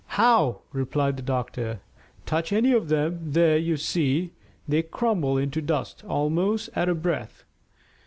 "How?" 0.17 0.61
replied 0.73 1.17
the 1.17 1.21
doctor. 1.21 1.79
"Touch 2.25 2.51
any 2.51 2.71
of 2.71 2.89
them. 2.89 3.19
There, 3.33 3.55
you 3.55 3.77
see. 3.77 4.31
They 4.67 4.81
crumble 4.81 5.37
into 5.37 5.61
dust 5.61 6.03
almost 6.05 6.71
at 6.75 6.89
a 6.89 6.95
breath. 6.95 7.43